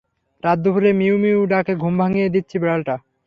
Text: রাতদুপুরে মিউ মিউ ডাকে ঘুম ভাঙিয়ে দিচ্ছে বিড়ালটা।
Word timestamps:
রাতদুপুরে 0.43 0.91
মিউ 0.93 1.15
মিউ 1.17 1.39
ডাকে 1.45 1.73
ঘুম 1.75 1.93
ভাঙিয়ে 2.01 2.27
দিচ্ছে 2.29 2.55
বিড়ালটা। 2.61 2.95